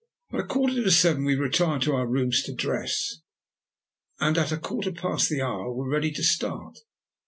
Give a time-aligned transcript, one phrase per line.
[0.33, 3.21] At a quarter to seven we retired to our rooms to dress,
[4.19, 6.79] and at a quarter past the hour were ready to start.